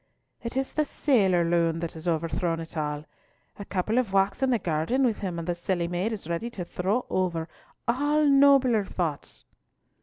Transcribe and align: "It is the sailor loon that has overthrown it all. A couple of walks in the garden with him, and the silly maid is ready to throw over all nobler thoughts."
"It 0.41 0.57
is 0.57 0.73
the 0.73 0.83
sailor 0.83 1.45
loon 1.47 1.79
that 1.81 1.91
has 1.91 2.07
overthrown 2.07 2.59
it 2.59 2.75
all. 2.75 3.05
A 3.59 3.65
couple 3.65 3.99
of 3.99 4.11
walks 4.11 4.41
in 4.41 4.49
the 4.49 4.57
garden 4.57 5.05
with 5.05 5.19
him, 5.19 5.37
and 5.37 5.47
the 5.47 5.53
silly 5.53 5.87
maid 5.87 6.11
is 6.11 6.27
ready 6.27 6.49
to 6.49 6.65
throw 6.65 7.05
over 7.11 7.47
all 7.87 8.25
nobler 8.25 8.83
thoughts." 8.83 9.43